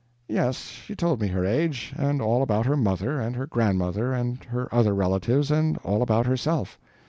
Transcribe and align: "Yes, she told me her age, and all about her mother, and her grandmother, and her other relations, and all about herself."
"Yes, 0.27 0.61
she 0.69 0.95
told 0.95 1.21
me 1.21 1.27
her 1.27 1.45
age, 1.45 1.93
and 1.95 2.23
all 2.23 2.41
about 2.41 2.65
her 2.65 2.75
mother, 2.75 3.19
and 3.21 3.35
her 3.35 3.45
grandmother, 3.45 4.13
and 4.13 4.43
her 4.45 4.67
other 4.73 4.95
relations, 4.95 5.51
and 5.51 5.77
all 5.83 6.01
about 6.01 6.25
herself." 6.25 6.79